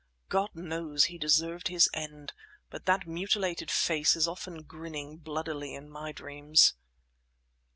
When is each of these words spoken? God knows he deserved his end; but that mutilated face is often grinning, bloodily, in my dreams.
God 0.29 0.55
knows 0.55 1.03
he 1.03 1.19
deserved 1.19 1.67
his 1.67 1.87
end; 1.93 2.33
but 2.71 2.85
that 2.87 3.05
mutilated 3.05 3.69
face 3.69 4.15
is 4.15 4.27
often 4.27 4.63
grinning, 4.63 5.17
bloodily, 5.17 5.75
in 5.75 5.91
my 5.91 6.11
dreams. 6.11 6.73